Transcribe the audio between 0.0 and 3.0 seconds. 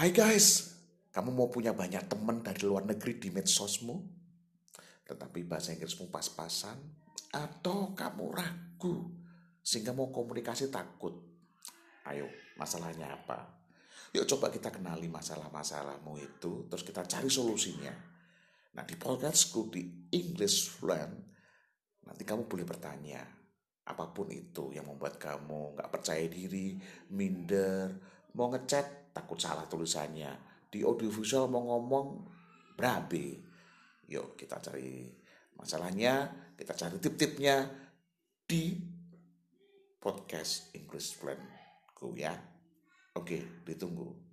Hai guys, kamu mau punya banyak teman dari luar